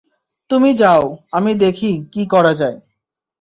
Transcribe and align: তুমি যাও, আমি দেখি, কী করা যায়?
তুমি 0.49 0.69
যাও, 0.73 1.03
আমি 1.31 1.51
দেখি, 1.55 1.91
কী 2.13 2.23
করা 2.25 2.53
যায়? 2.53 2.77